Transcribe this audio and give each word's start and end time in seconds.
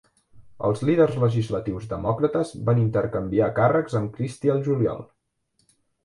Els 0.67 0.79
líders 0.87 1.17
legislatius 1.23 1.83
demòcrates 1.91 2.53
van 2.69 2.81
intercanviar 2.83 3.49
càrrecs 3.59 3.99
amb 3.99 4.15
Christie 4.17 4.55
al 4.55 4.63
juliol. 4.69 5.05